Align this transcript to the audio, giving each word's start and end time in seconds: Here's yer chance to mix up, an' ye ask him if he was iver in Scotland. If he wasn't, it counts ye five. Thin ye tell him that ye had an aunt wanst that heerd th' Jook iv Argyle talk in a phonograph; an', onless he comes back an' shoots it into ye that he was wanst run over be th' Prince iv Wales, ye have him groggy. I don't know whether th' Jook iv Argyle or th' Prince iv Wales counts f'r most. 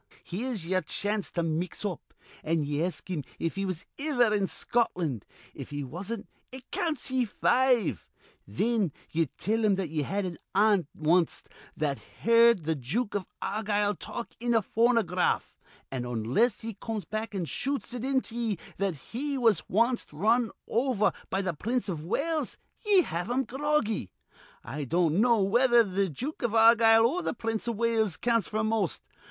Here's 0.23 0.65
yer 0.65 0.81
chance 0.81 1.29
to 1.29 1.43
mix 1.43 1.85
up, 1.85 2.15
an' 2.43 2.63
ye 2.63 2.83
ask 2.83 3.07
him 3.07 3.23
if 3.37 3.53
he 3.53 3.65
was 3.67 3.85
iver 3.99 4.33
in 4.33 4.47
Scotland. 4.47 5.25
If 5.53 5.69
he 5.69 5.83
wasn't, 5.83 6.27
it 6.51 6.71
counts 6.71 7.11
ye 7.11 7.23
five. 7.25 8.07
Thin 8.49 8.93
ye 9.11 9.27
tell 9.37 9.63
him 9.63 9.75
that 9.75 9.89
ye 9.89 10.01
had 10.01 10.25
an 10.25 10.39
aunt 10.55 10.87
wanst 10.95 11.49
that 11.77 11.99
heerd 12.23 12.65
th' 12.65 12.81
Jook 12.81 13.13
iv 13.13 13.27
Argyle 13.43 13.93
talk 13.93 14.31
in 14.39 14.55
a 14.55 14.63
phonograph; 14.63 15.55
an', 15.91 16.03
onless 16.03 16.61
he 16.61 16.73
comes 16.73 17.05
back 17.05 17.35
an' 17.35 17.45
shoots 17.45 17.93
it 17.93 18.03
into 18.03 18.33
ye 18.33 18.57
that 18.77 18.95
he 19.11 19.37
was 19.37 19.69
wanst 19.69 20.11
run 20.11 20.49
over 20.67 21.11
be 21.29 21.43
th' 21.43 21.59
Prince 21.59 21.87
iv 21.89 22.03
Wales, 22.05 22.57
ye 22.83 23.03
have 23.03 23.29
him 23.29 23.43
groggy. 23.43 24.11
I 24.63 24.83
don't 24.83 25.21
know 25.21 25.43
whether 25.43 25.83
th' 25.83 26.11
Jook 26.11 26.41
iv 26.41 26.55
Argyle 26.55 27.05
or 27.05 27.21
th' 27.21 27.37
Prince 27.37 27.67
iv 27.67 27.75
Wales 27.75 28.17
counts 28.17 28.49
f'r 28.49 28.65
most. 28.65 29.03